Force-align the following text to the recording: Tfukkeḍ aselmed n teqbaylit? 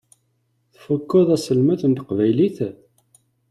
Tfukkeḍ 0.73 1.27
aselmed 1.35 1.81
n 1.87 1.91
teqbaylit? 1.93 2.57